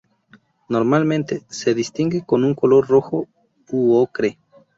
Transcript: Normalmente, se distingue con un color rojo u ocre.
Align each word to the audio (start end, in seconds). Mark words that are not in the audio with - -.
Normalmente, 0.67 1.43
se 1.49 1.75
distingue 1.75 2.25
con 2.25 2.43
un 2.43 2.55
color 2.55 2.87
rojo 2.87 3.27
u 3.69 3.97
ocre. 3.97 4.39